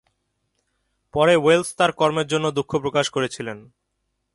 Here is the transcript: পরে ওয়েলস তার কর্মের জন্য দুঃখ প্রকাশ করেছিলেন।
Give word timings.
পরে 1.13 1.33
ওয়েলস 1.35 1.69
তার 1.75 1.91
কর্মের 1.91 2.27
জন্য 2.27 2.45
দুঃখ 2.51 2.71
প্রকাশ 2.75 3.05
করেছিলেন। 3.09 3.57